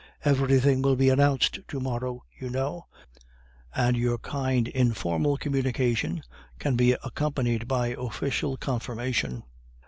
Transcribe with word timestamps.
Everything 0.25 0.81
will 0.81 0.95
be 0.95 1.09
announced 1.09 1.59
to 1.67 1.79
morrow, 1.79 2.23
you 2.35 2.49
know, 2.49 2.87
and 3.75 3.95
your 3.95 4.17
kind 4.17 4.67
informal 4.67 5.37
communication 5.37 6.23
can 6.57 6.75
be 6.75 6.93
accompanied 7.03 7.67
by 7.67 7.89
official 7.89 8.57
confirmation." 8.57 9.43